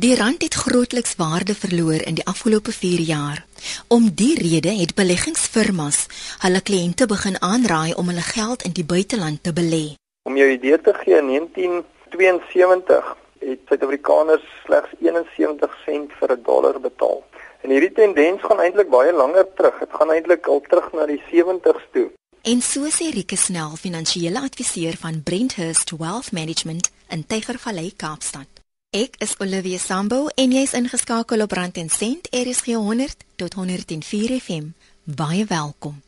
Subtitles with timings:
[0.00, 3.46] Die rand het grootliks waarde verloor in die afgelope 4 jaar.
[3.88, 6.00] Om die rede het beleggingsfirmas
[6.42, 9.86] hulle kliënte begin aanraai om hulle geld in die buiteland te belê.
[10.28, 16.80] Om jou idee te gee, in 1972 het Suid-Afrikaners slegs 71 sent vir 'n dollar
[16.80, 17.24] betaal.
[17.62, 19.78] En hierdie tendens gaan eintlik baie langer terug.
[19.78, 22.10] Dit gaan eintlik al terug na die 70s toe.
[22.42, 28.55] En so sê Rike Snell, finansiële adviseur van Brenthurst Wealth Management in Tygervallei, Kaapstad.
[28.96, 34.32] Ek is Olivia Sambo en jy's ingeskakel op Rand en Sent RSG 100 tot 104
[34.40, 34.70] FM.
[35.04, 35.98] Baie welkom.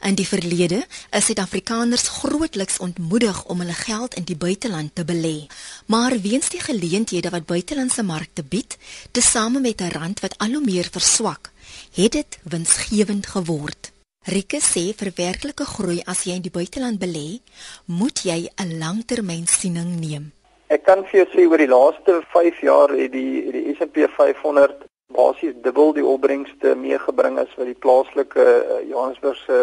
[0.00, 0.78] In die verlede
[1.10, 5.44] is Suid-Afrikaners grootliks ontmoedig om hulle geld in die buiteland te belê.
[5.92, 8.78] Maar weens die geleenthede wat buitelandse markte bied,
[9.10, 11.52] tesame met 'n rand wat al hoe meer verswak,
[11.92, 13.92] het dit winsgewend geword.
[14.24, 17.40] Rike sê vir werklike groei as jy in die buiteland belê,
[17.84, 20.32] moet jy 'n langtermynsiening neem.
[20.72, 24.86] Ek kan vir jou sê oor die laaste 5 jaar het die die S&P 500
[25.12, 29.58] basies dubbel die opbrengste meegebring as wat die plaaslike uh, Johannesburgse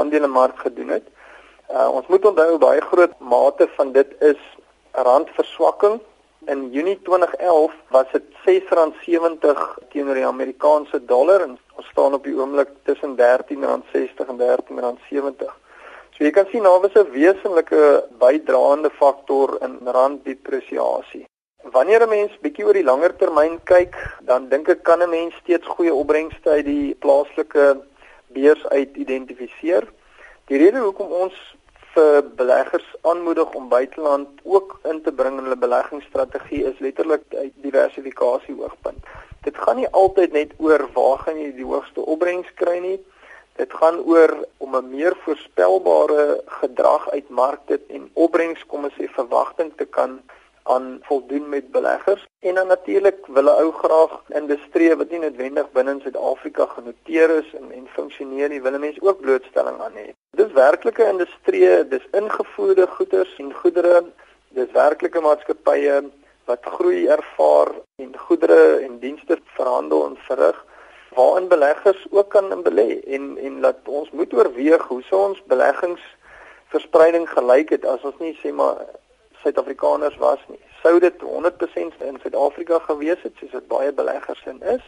[0.00, 1.04] aandelemark gedoen het.
[1.68, 4.40] Uh, ons moet onthou baie groot mate van dit is
[5.10, 6.00] randverswakking.
[6.48, 12.38] In Junie 2011 was dit R6.70 teenoor die Amerikaanse dollar en ons staan op die
[12.38, 15.52] oomblik tussen R13.60 en R13.70.
[16.20, 21.24] So jy kan sien daar was 'n wesenlike bydraende faktor in randdepresiasie.
[21.72, 23.96] Wanneer 'n mens bietjie oor die langer termyn kyk,
[24.28, 27.80] dan dink ek kan 'n mens steeds goeie opbrengste uit die plaaslike
[28.26, 29.88] beurs uit identifiseer.
[30.48, 31.34] Die rede hoekom ons
[31.94, 37.52] vir beleggers aanmoedig om buiteland ook in te bring in hulle beleggingsstrategie is letterlik uit
[37.54, 39.00] diversifikasie oogpunt.
[39.42, 43.00] Dit gaan nie altyd net oor waar gaan jy die hoogste opbrengs kry nie.
[43.60, 44.30] Dit gaan oor
[44.64, 50.12] om 'n meer voorspelbare gedrag uit markte en opbrengs kom ons sê verwagting te kan
[50.62, 55.68] aan voldoen met beleggers en dan natuurlik wil 'n ou graag industrie wat nie noodwendig
[55.72, 60.08] binne Suid-Afrika genoteer is en en funksioneer nie wil 'n mens ook blootstelling aan hê.
[60.40, 64.04] Dis werklike industrie, dis ingevoerde goederes en goedere,
[64.48, 66.10] dis werklike maatskappye
[66.44, 70.58] wat groei ervaar en goedere en dienste verhandel en verrig
[71.14, 77.28] waarin beleggers ook kan belê en en laat ons moet oorweeg hoe sou ons beleggingsverspreiding
[77.30, 78.84] gelyk het as ons nie sê maar
[79.42, 80.60] Suid-Afrikaners was nie.
[80.82, 84.84] Sou dit 100% in Suid-Afrika gewees het soos dit baie beleggers in is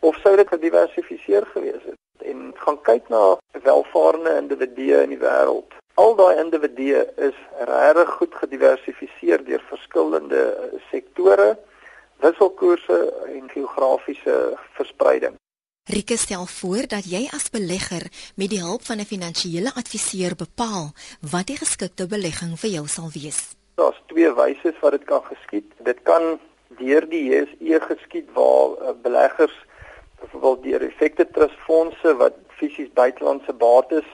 [0.00, 1.96] of sou dit gediversifiseer gewees het?
[2.18, 5.72] En gaan kyk na welvarende individue in die wêreld.
[5.94, 7.38] Al daai individue is
[7.70, 10.44] regtig goed gediversifiseer deur verskillende
[10.90, 11.56] sektore,
[12.22, 12.98] wisselkoerse
[13.32, 14.38] en geografiese
[14.78, 15.37] verspreiding.
[15.88, 18.02] Rike stel voor dat jy as belegger
[18.36, 20.92] met die hulp van 'n finansiële adviseur bepaal
[21.32, 23.56] wat die geskikte belegging vir jou sal wees.
[23.80, 25.72] Daar's twee wyse wat dit kan geskied.
[25.78, 26.38] Dit kan
[26.68, 29.56] deur die JSE geskied waar uh, beleggers
[30.20, 34.08] byvoorbeeld deur effekte trustfondse wat fisies buitelandse bates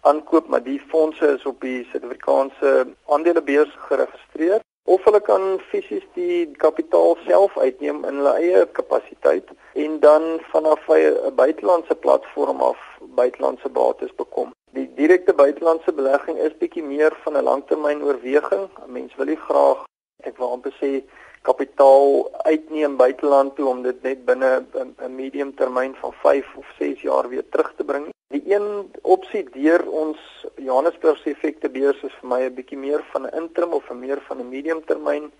[0.00, 6.46] aankoop, maar die fondse is op die Suid-Afrikaanse aandelebeurs geregistreer of hulle kan fisies die
[6.64, 9.50] kapitaal self uitneem in hulle eie kapasiteit
[9.84, 14.50] en dan vanaf 'n buitelandse platform af buitelandse bates bekom.
[14.72, 18.68] Die direkte buitelandse belegging is bietjie meer van 'n langtermyn oorweging.
[18.68, 19.84] 'n Mens wil nie graag
[20.28, 21.02] ek wil amper sê
[21.42, 27.02] kapitaal uitneem buiteland toe om dit net binne 'n medium termyn van 5 of 6
[27.02, 28.08] jaar weer terug te bring.
[28.30, 30.18] Die een opsie deur ons
[30.54, 34.38] Johannesburgse effekte beurs is vir my 'n bietjie meer van 'n interim of meer van
[34.38, 35.32] 'n medium termyn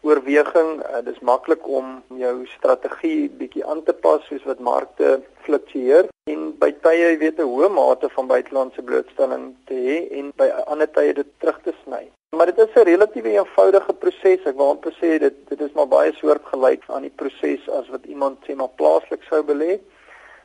[0.00, 0.70] oorweging.
[0.82, 6.08] Uh, dit is maklik om jou strategie bietjie aan te pas soos wat markte fluktueer
[6.32, 10.48] en by tye jy weet 'n hoë mate van buitelandse blootstelling te hê en by
[10.66, 12.10] ander tye dit terug te sny.
[12.36, 14.46] Maar dit is 'n relatief eenvoudige proses.
[14.50, 18.04] Ek wil amper sê dit dit is maar baie soortgelyk aan die proses as wat
[18.04, 19.78] iemand sê maar plaaslik sou belê.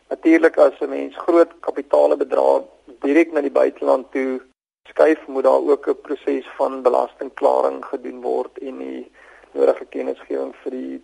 [0.09, 2.63] Natuurlik as 'n mens groot kapitale bedrae
[2.99, 4.41] direk na die buiteland toe
[4.89, 9.11] skuif, moet daar ook 'n proses van belastingklaring gedoen word en die
[9.51, 11.03] nodige kennisgewing vir die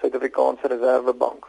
[0.00, 1.46] Suid-Afrikaanse Reservebank.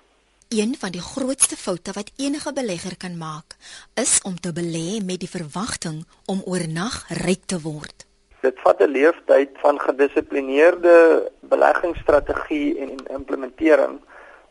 [0.50, 3.56] Een van die grootste foute wat enige belegger kan maak,
[3.94, 8.06] is om te belê met die verwagting om oornag ryk te word.
[8.41, 14.01] Dit vat 'n leeftyd van gedissiplineerde beleggingsstrategie en implementering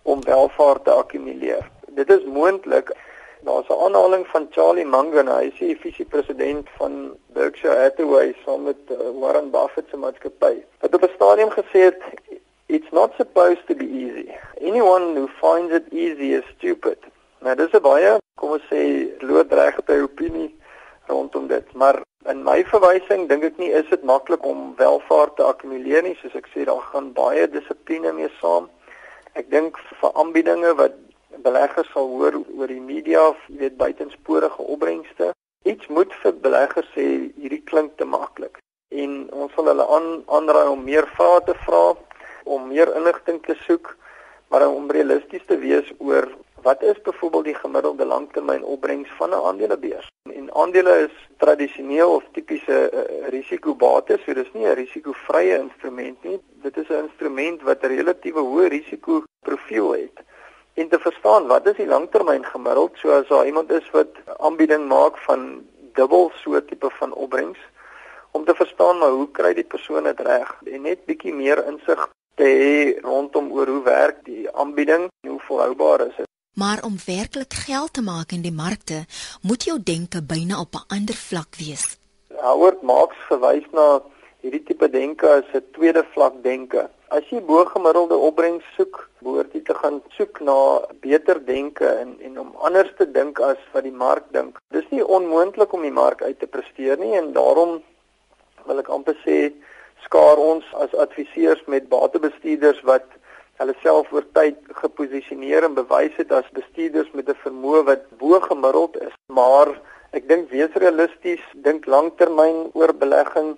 [0.03, 2.93] om welvaart te akkumuleer dit is moontlik.
[3.41, 8.77] Daar's 'n aanhaling van Charlie Munger, hy is die visiepresident van Berkshire Hathaway saam met
[8.91, 10.65] uh, Warren Buffett se maatskappy.
[10.81, 12.01] Wat op 'n stadium gesê het,
[12.67, 14.31] it's not supposed to be easy.
[14.61, 16.99] Anyone who finds it easy is stupid.
[17.39, 20.55] Nou dis 'n baie, kom ons sê, loodregte opinie
[21.07, 25.43] rondom dit, maar in my verwysing dink ek nie is dit maklik om welvaart te
[25.43, 28.71] akkumuleer nie, soos ek sê daar gaan baie dissipline mee saam
[29.33, 30.97] Ek dink vir aanbiedinge wat
[31.43, 35.33] beleggers sal hoor oor die media, weet buitensporige opbrengste.
[35.65, 37.07] Iets moet vir beleggers sê
[37.37, 38.59] hierdie klink te maklik
[38.93, 41.83] en ons wil hulle aan aanraai om meer vrae te vra,
[42.45, 43.95] om meer inligting te soek,
[44.53, 46.29] maar om realisties te wees oor
[46.63, 50.09] wat is byvoorbeeld die gemiddelde langtermyn opbrengs van 'n aandelebeurs.
[50.35, 56.39] En aandele is tradisioneel of tipiese uh, risikobates, so dis nie 'n risikovrye instrument nie.
[56.63, 60.17] Dit is 'n instrument wat 'n relatiewe hoë risiko profiel het.
[60.75, 64.89] En te verstaan wat is die langtermyn gemiddeld, so as daar iemand is wat aanbieding
[64.89, 67.59] maak van dubbel so tipe van opbrengs,
[68.31, 72.09] om te verstaan maar hoe kry die persoon dit reg en net bietjie meer insig
[72.41, 76.29] te hê rondom oor hoe werk die aanbieding en hoe volhoubaar is dit.
[76.57, 79.05] Maar om werklik geld te maak in die markte,
[79.43, 81.99] moet jou denke byna op 'n ander vlak wees.
[82.41, 84.03] Howard Marks verwys na
[84.41, 86.91] hierdie tipe denke as 'n tweede vlak denke.
[87.13, 90.55] As jy bo-gemiddelde opbrengs soek, behoort jy te gaan soek na
[91.05, 94.57] beter denke en en om anders te dink as wat die mark dink.
[94.73, 97.75] Dis nie onmoontlik om die mark uit te presteer nie en daarom
[98.65, 99.37] wil ek amper sê
[100.07, 103.05] skaar ons as adviseurs met batebestuurders wat
[103.61, 108.41] hulle self oor tyd geposisioneer en bewys het as bestuurders met 'n vermoë wat bo
[108.41, 109.13] gemiddeld is.
[109.29, 109.69] Maar
[110.17, 113.53] ek dink wees realisties, dink langtermyn oor belegging,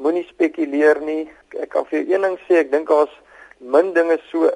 [0.00, 1.28] moenie spekuleer nie.
[1.60, 3.12] Ek kan vir jou een ding sê, ek dink daar's
[3.60, 4.48] min dinge so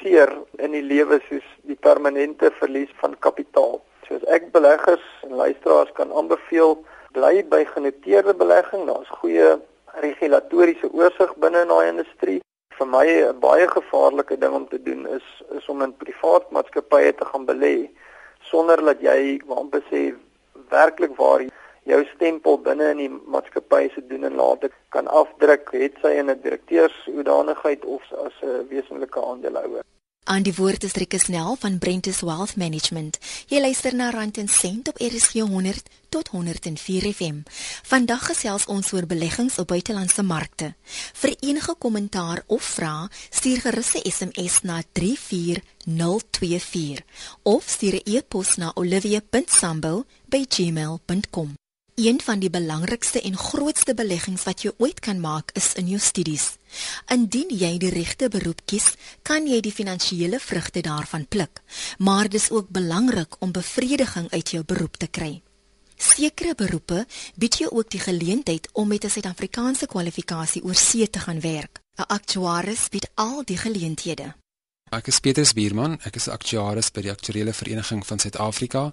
[0.00, 3.80] seer in die lewe soos die permanente verlies van kapitaal.
[4.08, 6.78] Soos ek beleggers en luisteraars kan aanbeveel,
[7.16, 8.86] bly by genoteerde belegging.
[8.88, 9.56] Daar's goeie
[10.04, 12.40] regulatoriese oorsig binne in daai industrie.
[12.78, 15.26] Vir my 'n baie gevaarlike ding om te doen is
[15.58, 17.90] is om in privaat maatskappye te gaan belê
[18.40, 20.14] sonder dat jy amper sê
[20.70, 21.42] werklik waar
[21.90, 26.30] jou stempel binne in die maatskappy se doen en late kan afdruk, het sy in
[26.30, 29.84] 'n direkteurshoedanigheid of as 'n wesenlike aandeelhouer.
[30.30, 33.18] Aan die woord is Rikke Snell van Brentus Wealth Management.
[33.48, 37.34] Jy luister na Rand en Sent op RSG 100 tot 104 FM.
[37.82, 40.74] Vandag gesels ons oor beleggings op buitelandse markte.
[41.22, 47.02] Vir enige kommentaar of vrae, stuur gerus 'n SMS na 34024
[47.42, 51.59] of stuur 'n e-pos na olivia.sambo@gmail.com.
[52.00, 55.98] Een van die belangrikste en grootste beleggings wat jy ooit kan maak is in jou
[56.00, 56.46] studies.
[57.12, 61.60] Indien jy die regte beroep kies, kan jy die finansiële vrugte daarvan pluk,
[61.98, 65.42] maar dis ook belangrik om bevrediging uit jou beroep te kry.
[65.96, 67.04] Sekere beroepe
[67.36, 71.80] bied jou ook die geleentheid om met 'n Suid-Afrikaanse kwalifikasie oor see te gaan werk.
[71.98, 74.34] 'n Aktuaris bied al die geleenthede.
[74.90, 78.92] Ek is Petrus Bierman, ek is aktuaris by die Aktuariële Vereniging van Suid-Afrika.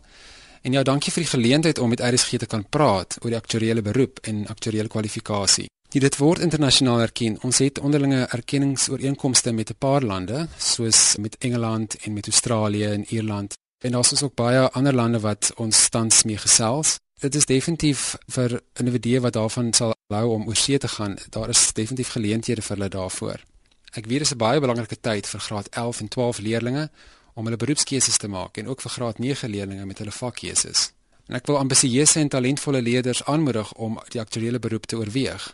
[0.68, 3.82] En ja, dankie vir die geleentheid om met RSG te kan praat oor die aktuariële
[3.82, 5.70] beroep en aktuariële kwalifikasie.
[5.96, 7.38] Dit word internasionaal erken.
[7.48, 13.06] Ons het onderlinge erkenningsooreenkomste met 'n paar lande, soos met Engeland en met Australië en
[13.10, 13.54] Ierland.
[13.86, 17.00] En daar is ook baie ander lande wat ons tans mee gesels.
[17.20, 21.18] Dit is definitief vir individue wat daarvan sal hou om oorsee te gaan.
[21.30, 23.40] Daar is definitief geleenthede vir hulle daarvoor.
[23.94, 26.90] Ek weet dit is 'n baie belangrike tyd vir graad 11 en 12 leerders
[27.38, 30.92] om hulle beroepskeuses te maak en ook vir graad 9 leerders met hulle vakkeuses.
[31.30, 35.46] En ek wil ambisieuse en talentvolle leerders aanmoedig om die aktuariële beroep te oorweeg.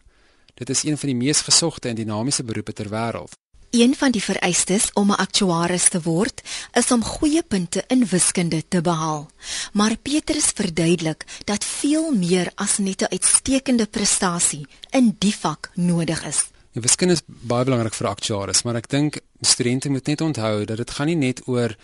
[0.54, 3.36] Dit is een van die mees gesogte en dinamiese beroepe ter wêreld.
[3.74, 6.42] Een van die vereistes om 'n aktuaris te word,
[6.74, 9.32] is om goeie punte in wiskunde te behaal.
[9.74, 16.26] Maar Petrus verduidelik dat veel meer as net 'n uitstekende prestasie in die vak nodig
[16.26, 16.53] is.
[16.74, 20.80] Die wiskunde is baie belangrik vir aktuaris, maar ek dink studente moet net onthou dat
[20.82, 21.76] dit gaan nie net oor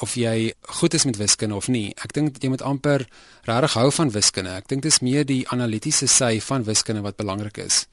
[0.00, 1.90] of jy goed is met wiskunde of nie.
[2.00, 3.04] Ek dink jy moet amper
[3.44, 4.54] regtig hou van wiskunde.
[4.56, 7.84] Ek dink dit is meer die analitiese sy van wiskunde wat belangrik is.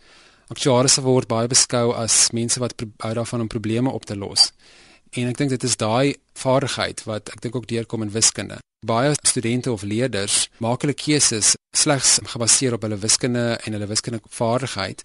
[0.48, 4.54] Aktuaris word baie beskou as mense wat hou daarvan om probleme op te los.
[5.20, 8.62] En ek dink dit is daai vaardigheid wat ek dink ook deurkom in wiskunde.
[8.88, 14.22] Baie studente of leerders maak hulle keuses slegs gebaseer op hulle wiskunde en hulle wiskunde
[14.32, 15.04] vaardigheid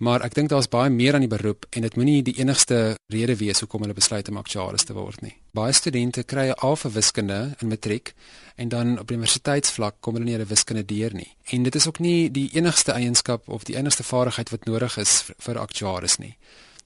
[0.00, 3.34] Maar ek dink daar's baie meer aan die beroep en dit moenie die enigste rede
[3.36, 5.34] wees hoekom hulle besluit om aktuaris te word nie.
[5.52, 8.14] Baie studente kry 'n A vir wiskunde in matriek
[8.56, 11.36] en dan op universiteitsvlak kom hulle nie hulle wiskunde deur nie.
[11.52, 15.22] En dit is ook nie die enigste eienskap of die enigste vaardigheid wat nodig is
[15.22, 16.36] vir, vir aktuaris nie.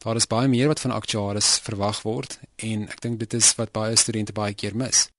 [0.03, 3.73] Daar is baie meer wat van aktuaris verwag word en ek dink dit is wat
[3.73, 5.14] baie studente baie keer mis.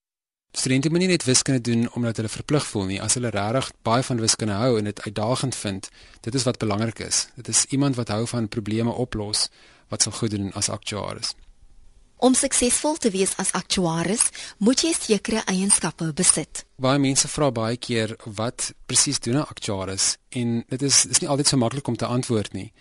[0.56, 3.02] Studente moet nie net wiskunde doen omdat hulle verplig voel nie.
[3.04, 5.90] As hulle regtig baie van wiskunde hou en dit uitdagend vind,
[6.24, 7.28] dit is wat belangrik is.
[7.36, 9.50] Dit is iemand wat hou van probleme oplos
[9.92, 11.34] wat sal goed doen as aktuaris.
[12.18, 16.64] Om suksesvol te wees as aktuaris, moet jy sekere eienskappe besit.
[16.80, 21.30] Baie mense vra baie keer wat presies doen 'n aktuaris en dit is dis nie
[21.30, 22.72] altyd so maklik om te antwoord nie.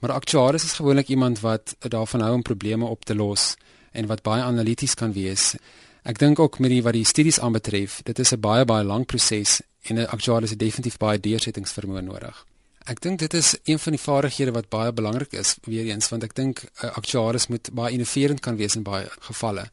[0.00, 3.54] Maar 'n aktuaris is gewoonlik iemand wat daarvan hou om probleme op te los
[3.92, 5.54] en wat baie analities kan wees.
[6.02, 9.06] Ek dink ook met die wat die studies aanbetref, dit is 'n baie baie lang
[9.06, 12.46] proses en 'n aktuaris het definitief baie deursettingsvermoë nodig.
[12.86, 16.22] Ek dink dit is een van die vaardighede wat baie belangrik is weer eens want
[16.22, 19.70] ek dink 'n aktuaris moet baie innoverend kan wees in baie gevalle.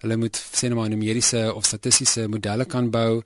[0.00, 3.22] Hulle moet sê nou maar numeriese of statistiese modelle kan bou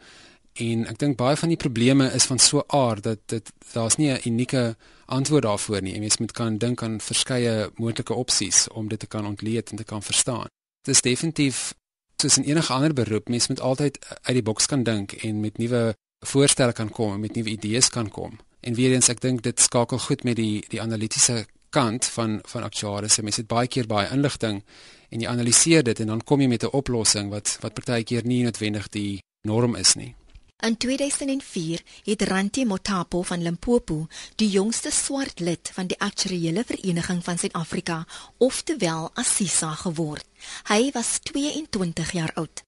[0.52, 4.10] en ek dink baie van die probleme is van so aard dat dit daar's nie
[4.10, 4.76] 'n unieke
[5.06, 6.00] antwoord daarvoor nie.
[6.00, 9.84] Mens moet kan dink aan verskeie moontlike opsies om dit te kan ontleed en te
[9.84, 10.46] kan verstaan.
[10.82, 11.74] Dit is definitief
[12.20, 15.58] soos in enige ander beroep, mens moet altyd uit die boks kan dink en met
[15.58, 15.94] nuwe
[16.26, 18.38] voorstelle kan kom en met nuwe idees kan kom.
[18.60, 22.66] En weer eens ek dink dit skakel goed met die die analitiese kant van van
[22.66, 23.20] aktuariërs.
[23.24, 24.62] Mens het baie keer baie inligting
[25.10, 28.42] en jy analiseer dit en dan kom jy met 'n oplossing wat wat partykeer nie
[28.42, 30.14] noodwendig die norm is nie.
[30.60, 37.24] In 2004 het Ranti Motapo van Limpopo, die jongste swart lid van die Aktuariële Vereniging
[37.24, 40.26] van Suid-Afrika, oftewel Assisa geword.
[40.68, 42.62] Hy was 22 jaar oud.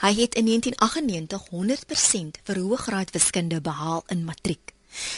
[0.00, 4.74] Hy het in 1998 100% vir hoëgraad wiskunde behaal in matriek.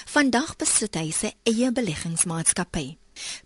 [0.07, 2.95] Vandag besit hy sy eie beleggingsmaatskappy.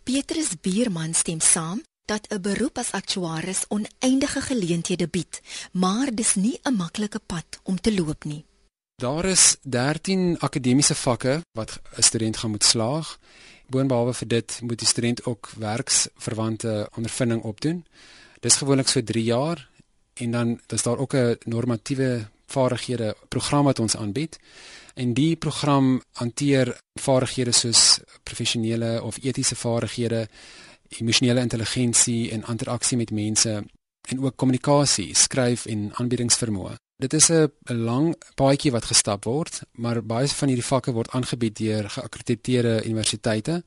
[0.05, 5.41] Petrus Bierman stem saam dat 'n beroep as aktuaris oneindige geleenthede bied,
[5.73, 8.45] maar dis nie 'n maklike pad om te loop nie.
[9.03, 13.19] Daar is 13 akademiese vakke wat 'n student gaan moet slaag.
[13.67, 17.87] Boonbehalwe vir dit moet die student ook werksverwante ondervinding opdoen.
[18.41, 19.69] Dis gewoonlik so 3 jaar
[20.15, 24.39] en dan is daar ook 'n normatiewe vaardighede program wat ons aanbied.
[24.95, 30.29] En die program hanteer vaardighede soos professionele of etiese vaardighede,
[30.89, 33.65] emosionele intelligensie en interaksie met mense
[34.09, 36.77] en ook kommunikasie, skryf en aanbiedingsvermoë.
[36.99, 41.57] Dit is 'n lang paadjie wat gestap word, maar baie van hierdie vakke word aangebied
[41.57, 43.63] deur geakkrediteerde universiteite.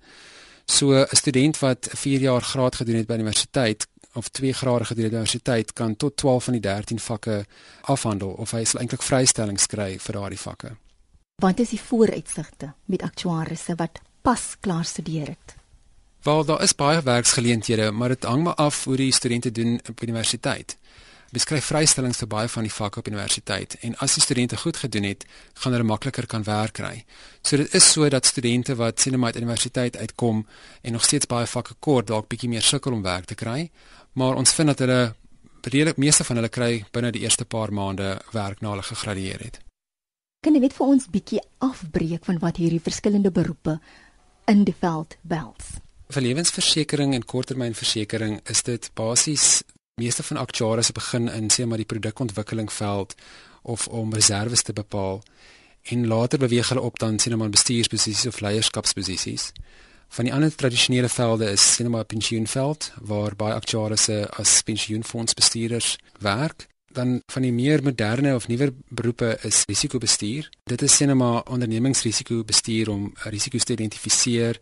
[0.66, 5.04] So 'n student wat 4 jaar graad gedoen het by universiteit of 2 grade gedoen
[5.04, 7.46] het by universiteit kan tot 12 van die 13 vakke
[7.82, 10.76] afhandel of hy sal eintlik vrystellings kry vir daardie vakke.
[11.36, 15.56] Wat is die vooruitsigte met aktuariërs wat pas klaar studeer het?
[16.22, 20.02] Wel daar is baie werksgeleenthede, maar dit hang maar af hoe die studente doen op
[20.02, 20.78] universiteit
[21.32, 25.08] beskryf vrystellings vir baie van die vakke op universiteit en as die studente goed gedoen
[25.08, 25.26] het,
[25.64, 27.06] gaan hulle makliker kan werk kry.
[27.44, 30.46] So dit is so dat studente wat sien maar uit universiteit uitkom
[30.82, 33.70] en nog steeds baie vakke kort dalk bietjie meer sukkel om werk te kry,
[34.14, 35.02] maar ons vind dat hulle
[35.62, 39.60] redelik meeste van hulle kry binne die eerste paar maande werk na hulle gegradueer het.
[40.42, 43.78] Kan jy net vir ons bietjie afbreek van wat hierdie verskillende beroepe
[44.50, 45.78] in die veld behels?
[46.12, 49.62] Vir lewensversekering en korttermynversekering is dit basies
[50.02, 53.16] meeste van aktuaries begin in sê maar die produkontwikkelingveld
[53.62, 55.22] of om reserves te bepaal
[55.82, 59.52] en later beweeg hulle op dan sien maar bestuursposisies of leierskapsposisies.
[60.12, 66.68] Van die ander tradisionele velde is sien maar pensioenveld waar baie aktuaries as pensioenfondsbestuurders werk.
[66.92, 70.50] Dan van die meer moderne of nuwer beroepe is risikobestuur.
[70.64, 74.60] Dit is sien maar ondernemingsrisikobestuur om risiko's te identifiseer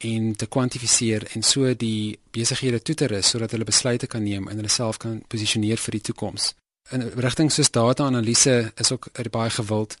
[0.00, 4.48] en te kwantifiseer en so die besighede toe te rus sodat hulle besluite kan neem
[4.48, 6.54] en hulle self kan posisioneer vir die toekoms.
[6.90, 9.96] In rigting soos data-analise is ook baie gewild.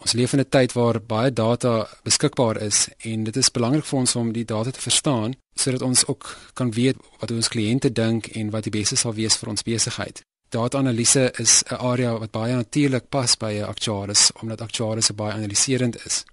[0.00, 3.98] Ons leef in 'n tyd waar baie data beskikbaar is en dit is belangrik vir
[3.98, 8.26] ons om die data te verstaan sodat ons ook kan weet wat ons kliënte dink
[8.26, 10.22] en wat die beste sal wees vir ons besigheid.
[10.48, 16.06] Data-analise is 'n area wat baie natuurlik pas by 'n aktuaris omdat aktuaris baie analiserend
[16.06, 16.24] is.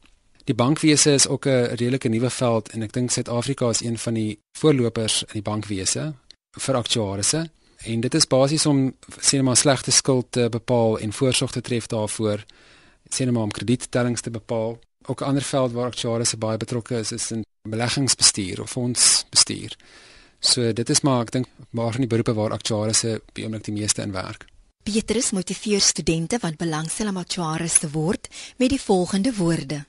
[0.47, 4.13] Die bankwese is ook 'n redelike nuwe veld en ek dink Suid-Afrika is een van
[4.13, 6.13] die voorlopers in die bankwese
[6.51, 7.49] vir aktuarisse.
[7.77, 11.85] En dit is basies om sien maar slegte skuld te bepaal en voorsorg te tref
[11.85, 12.45] daarvoor.
[13.09, 14.79] Sien maar om kredietstellings te bepaal.
[15.05, 19.75] Ook 'n ander veld waar aktuarisse baie betrokke is is in beleggingsbestuur of fondsbestuur.
[20.39, 23.73] So dit is maar ek dink maar van die beroepe waar aktuarisse by oomblik die
[23.73, 24.45] meeste in werk.
[24.83, 28.27] Petrus motiveer studente wat belangstel om aktuaris te word
[28.57, 29.85] met die volgende woorde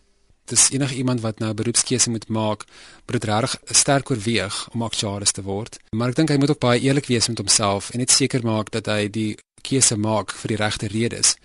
[0.49, 2.65] dis enige iemand wat nou 'n beroepskeuse moet maak,
[3.07, 5.79] moet dit regtig sterk oorweeg om aktuaris te word.
[5.91, 8.71] Maar ek dink hy moet ook baie eerlik wees met homself en net seker maak
[8.71, 11.37] dat hy die keuse maak vir die regte redes.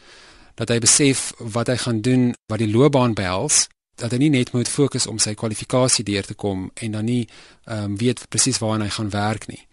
[0.56, 4.54] Dat hy besef wat hy gaan doen, wat die loopbaan behels, dat hy nie net
[4.54, 7.28] moet fokus om sy kwalifikasie deur te kom en dan nie
[7.66, 9.68] ehm um, weet presies waar hy gaan werk nie.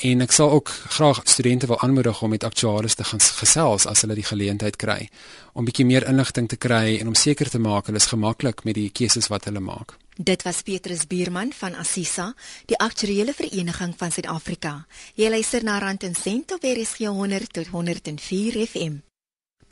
[0.00, 4.00] En ek sal ook graag studente wil aanmoedig om met aktuaris te gaan gesels as
[4.00, 5.08] hulle die geleentheid kry
[5.52, 8.74] om bietjie meer inligting te kry en om seker te maak hulle is gemaklik met
[8.74, 9.96] die keuses wat hulle maak.
[10.16, 12.34] Dit was Petrus Bierman van Assisa,
[12.66, 14.86] die aktuariële vereniging van Suid-Afrika.
[15.14, 19.00] Jy luister na Rand en Sent op RSG 100 tot 104 FM.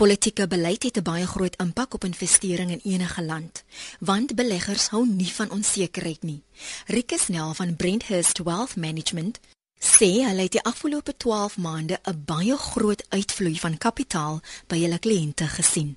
[0.00, 3.65] Politieke beleid het 'n baie groot impak op investering in enige land,
[3.99, 6.43] want beleggers hou nie van onsekerheid nie.
[6.87, 9.41] Rikus Nel van Brenthurst Wealth Management
[9.81, 14.99] Sê hulle het die afgelope 12 maande 'n baie groot uitvloei van kapitaal by hulle
[14.99, 15.97] kliënte gesien.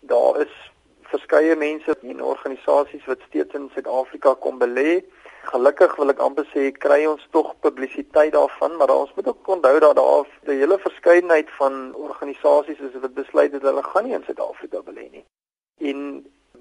[0.00, 0.54] Daar is
[1.02, 5.04] verskeie mense en organisasies wat steeds in Suid-Afrika kom belê.
[5.42, 9.78] Gelukkig wil ek amper sê kry ons tog publisiteit daarvan, maar ons moet ook onthou
[9.78, 14.24] dat daar 'n hele verskeidenheid van organisasies is wat besluit het hulle gaan nie in
[14.24, 15.24] Suid-Afrika belê nie.
[15.90, 15.98] En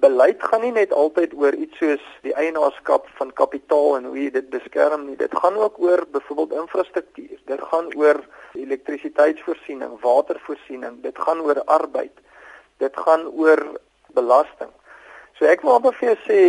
[0.02, 4.32] beleid gaan nie net altyd oor iets soos die eienaarskap van kapitaal en hoe jy
[4.34, 5.18] dit beskerm nie.
[5.20, 7.38] Dit gaan ook oor byvoorbeeld infrastruktuur.
[7.46, 8.20] Dit gaan oor
[8.58, 12.14] elektrisiteitsvoorsiening, watervoorsiening, dit gaan oor arbeid.
[12.82, 13.62] Dit gaan oor
[14.18, 14.74] belasting.
[15.40, 16.40] So ek wil amper vir jou sê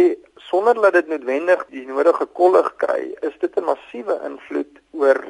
[0.49, 5.21] sonder dat dit noodwendig die nodige kollig kry, is dit 'n massiewe invloed oor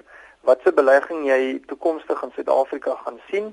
[0.43, 3.53] watse belegging jy toekomstig in Suid-Afrika gaan sien.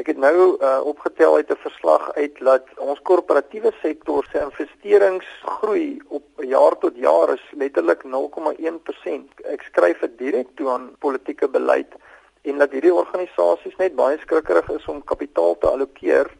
[0.00, 6.00] Ek het nou uh, opgetel uit 'n verslag uit dat ons korporatiewe sektor se investeringsgroei
[6.08, 9.44] op jaar tot jaar is letterlik 0,1%.
[9.44, 11.92] Ek skryf dit direk toe aan politieke beleid
[12.42, 16.30] en dat hierdie organisasies net baie skrikkerig is om kapitaal te allokeer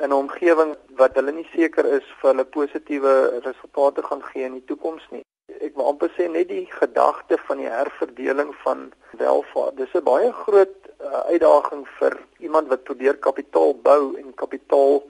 [0.00, 4.52] in 'n omgewing wat hulle nie seker is vir hulle positiewe resultate gaan gee in
[4.52, 5.24] die toekoms nie.
[5.60, 9.76] Ek wil amper sê net die gedagte van die herverdeling van welvaart.
[9.76, 10.76] Dis 'n baie groot
[11.06, 15.02] uh, uitdaging vir iemand wat probeer kapitaal bou en kapitaal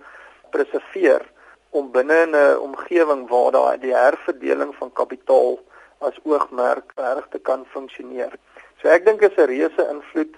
[0.50, 1.24] preserveer
[1.70, 5.58] om binne 'n omgewing waar daar die herverdeling van kapitaal
[5.98, 8.32] as oogmerk reg te kan funksioneer.
[8.80, 10.34] So ek dink is 'n reuse invloed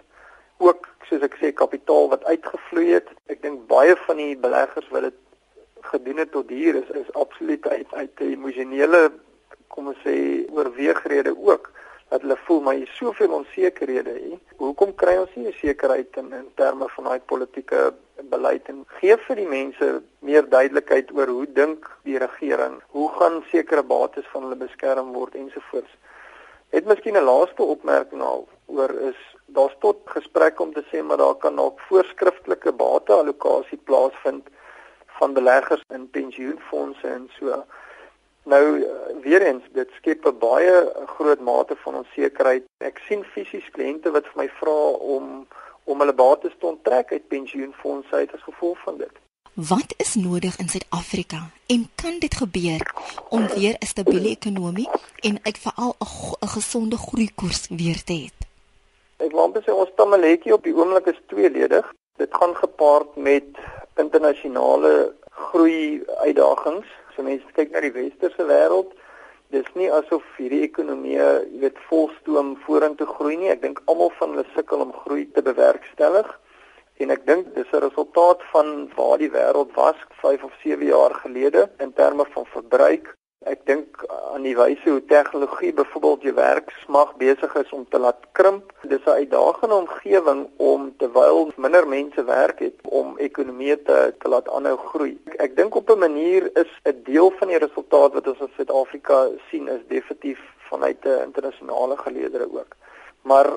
[0.59, 3.09] ook soos ek sê kapitaal wat uitgevloei het.
[3.27, 5.19] Ek dink baie van die beleggers wat dit
[5.81, 9.12] gedoen het tot hier is is absoluut uit uit emosionele
[9.69, 10.17] kom ons sê
[10.50, 11.71] oorweegrede ook
[12.09, 14.38] dat hulle voel maar hier soveel onsekerhede hier.
[14.57, 17.95] Hoekom kry ons nie 'n sekerheid in in terme van daai politieke
[18.31, 22.81] beleid en gee vir die mense meer duidelikheid oor hoe dink die regering?
[22.97, 25.97] Hoe gaan sekere bates van hulle beskerm word ensovoorts?
[26.71, 31.17] Het miskien 'n laaste opmerking al oor is daar's tot gesprek om te sê maar
[31.17, 34.49] daar kan dalk voorskriftelike bateallokasie plaasvind
[35.07, 37.64] van beleggers in pensioenfonde en so.
[38.48, 38.84] Nou
[39.22, 42.64] weer eens, dit skep 'n baie groot mate van onsekerheid.
[42.78, 44.80] Ek sien fisies kliënte wat vir my vra
[45.14, 45.46] om
[45.84, 49.14] om hulle bates te onttrek uit pensioenfondse uit as gevolg van dit.
[49.52, 52.82] Wat is nodig in Suid-Afrika en kan dit gebeur
[53.28, 54.88] om weer 'n stabiele ekonomie
[55.20, 55.96] en uit veral
[56.40, 58.28] 'n gesonde groeikoers weer te hê?
[59.16, 61.94] Ek wil amper sê ons tamaletjie op die oomblik is tweeledig.
[62.16, 63.44] Dit gaan gepaard met
[63.96, 68.92] internasionale groei uitdagings So mense kyk na die westerse wêreld,
[69.51, 73.48] dis nie asof hierdie ekonomie, jy weet, volstoom vorentoe groei nie.
[73.51, 76.29] Ek dink almal van hulle sukkel om groei te bewerkstellig.
[77.03, 81.14] En ek dink dis 'n resultaat van waar die wêreld was 5 of 7 jaar
[81.24, 83.11] gelede in terme van verbruik,
[83.46, 84.01] Ek dink
[84.35, 88.72] aan die wyse hoe tegnologie byvoorbeeld jou werksmag besig is om te laat krimp.
[88.92, 94.51] Dis 'n uitdagende omgewing om terwyl minder mense werk het om ekonomie te te laat
[94.51, 95.14] aanhou groei.
[95.27, 98.53] Ek, ek dink op 'n manier is 'n deel van die resultaat wat ons in
[98.57, 102.74] Suid-Afrika sien is definitief vanuit 'n internasionale geleedere ook.
[103.22, 103.48] Maar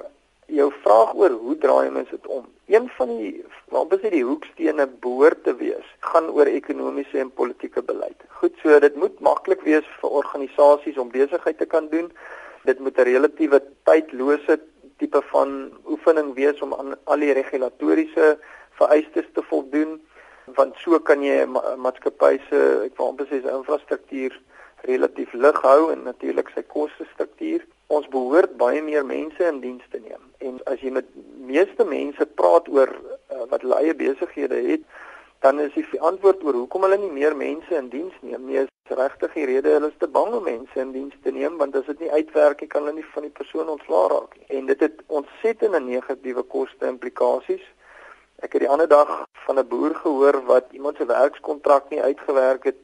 [0.46, 2.46] jou vraag oor hoe draai mense dit om?
[2.66, 7.82] Een van die wat is die hoekstene behoort te wees, gaan oor ekonomiese en politieke
[7.82, 8.21] beleid.
[8.42, 12.08] Goed, so dit moet maklik wees vir organisasies om besigheid te kan doen.
[12.66, 14.56] Dit moet 'n relatiewe tydlose
[14.98, 15.50] tipe van
[15.86, 18.40] oefening wees om aan al die regulatoriese
[18.80, 20.02] vereistes te voldoen
[20.58, 24.34] want so kan jy 'n ma maatskappy se ek wil amper sê se infrastruktuur
[24.90, 29.86] relatief lig hou en natuurlik sy koste struktuur ons behoort baie meer mense in diens
[29.92, 30.24] te neem.
[30.40, 31.06] En as jy met
[31.38, 34.82] meeste mense praat oor uh, wat hulle eie besighede het,
[35.42, 38.96] dan is die antwoord oor hoekom hulle nie meer mense in diens neem nie, is
[38.98, 41.88] regtig die rede hulle is te bang om mense in diens te neem want as
[41.90, 44.46] dit nie uitwerk nie, kan hulle nie van die persoon ontslaa raak nie.
[44.60, 47.64] En dit het ontsettende negatiewe koste implikasies.
[48.46, 49.10] Ek het die ander dag
[49.46, 52.82] van 'n boer gehoor wat iemand se werkskontrak nie uitgewerk het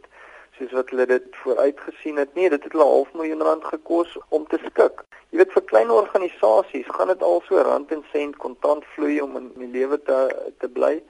[0.58, 2.34] soos wat hulle dit vooruitgesien het.
[2.34, 5.04] Nee, dit het hulle half miljoen rand gekos om te skik.
[5.30, 9.38] Jy weet vir klein organisasies gaan dit al so rand en sent kontant vloei om
[9.38, 10.20] in die lewe te
[10.58, 11.04] te bly.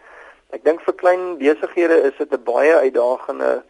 [0.56, 3.64] Ek dink vir klein besighede is dit 'n baie uitdagende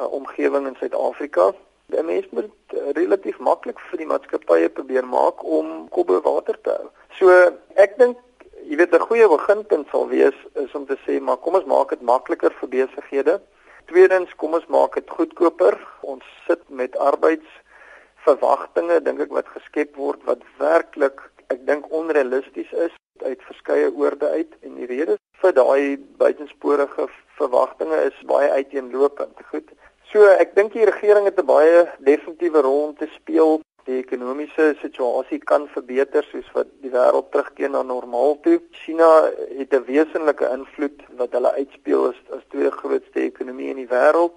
[0.00, 1.52] uh, omgewing in Suid-Afrika.
[1.92, 6.56] Die mense moet uh, relatief maklik vir die maatskappye probeer maak om kop bo water
[6.62, 6.88] te hou.
[7.18, 7.28] So
[7.76, 8.16] ek dink
[8.64, 11.88] jy weet 'n goeie beginpunt sal wees is om te sê maar kom ons maak
[11.90, 13.40] dit makliker vir besighede
[13.88, 15.78] Tweedens, kom ons maak dit goedkoper.
[16.04, 22.92] Ons sit met arbeidsverwagtinge dink ek wat geskep word wat werklik ek dink onrealisties is
[23.22, 29.38] uit verskeie oorde uit en die rede vir daai buitensporige verwagtinge is baie uiteenlopend.
[29.50, 29.70] Goed.
[30.12, 33.60] So ek dink die regering het 'n baie definitiewe rol om te speel.
[33.88, 38.58] die ekonomiese situasie kan verbeter soos wat die wêreld terugkeer na normaal toe.
[38.82, 39.08] China
[39.56, 44.34] het 'n wesenlike invloed wat hulle uitspeel as as tweede grootste ekonomie in die wêreld.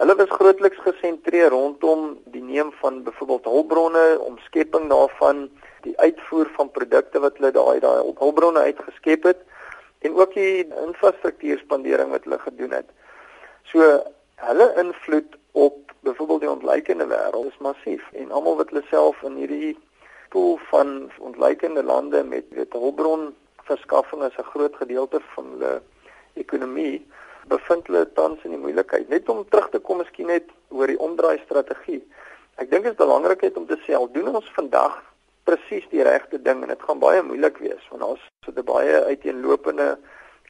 [0.00, 5.42] Hulle was grootliks gesentreer rondom die neem van byvoorbeeld hulpbronne, omskepping daarvan,
[5.84, 9.44] die uitvoer van produkte wat hulle daai daai hulpbronne uitgeskep het
[10.08, 12.88] en ook die infrastruktuurspandering wat hulle gedoen het.
[13.68, 13.90] So
[14.46, 19.36] hulle invloed op byvoorbeeld die ontleikende wêreld is massief en almal wat hulle self in
[19.36, 19.76] hierdie
[20.32, 23.34] pool van ontleikende lande met weet hulpbron
[23.68, 25.82] verskaffing as 'n groot gedeelte van hulle
[26.40, 27.04] ekonomie
[27.48, 29.08] bevind hulle tans in die moeilikheid.
[29.08, 32.02] Net om terug te kom miskien net oor die omdraai strategie.
[32.56, 34.98] Ek dink dit is belangrik om te sê al doen ons vandag
[35.48, 39.04] presies die regte ding en dit gaan baie moeilik wees want ons het 'n baie
[39.10, 39.98] uiteenlopende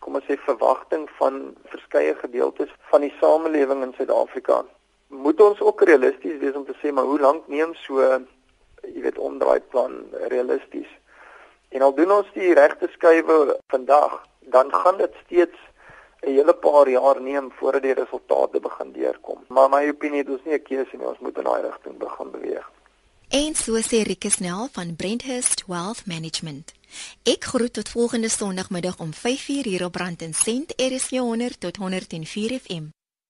[0.01, 4.65] kom ons sê verwagting van verskeie gedeeltes van die samelewing in Suid-Afrika.
[5.09, 8.01] Moet ons ook realisties wees om te sê maar hoe lank neem so
[8.83, 10.89] jy weet omdraai plan realisties?
[11.71, 15.59] En al doen ons die regte skuwe vandag, dan gaan dit steeds
[16.23, 19.45] 'n hele paar jaar neem voordat die resultate begin deurkom.
[19.49, 22.71] Maar my opinie is nie 'n keuse nie, ons moet in daai rigting begin beweeg.
[23.31, 26.73] En so sê Rikke Snell van Brenthurst Wealth Management.
[27.23, 31.77] Ek groet tot volgende Sondagmiddag om 5:00 hier op Brand en Sent RSG 100 tot
[31.77, 32.83] 104 FM.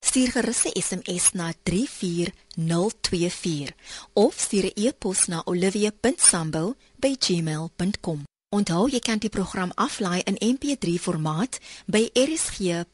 [0.04, 3.70] Stuur gerus 'n SMS na 34024
[4.12, 8.29] of stuur 'n e-pos na olivia.sambo@gmail.com.
[8.50, 12.86] Onthou jy kan die program aflaai in MP3 formaat by rsg.co.za.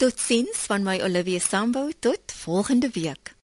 [0.00, 3.33] Totsiens van my Olivia Sambo tot volgende week.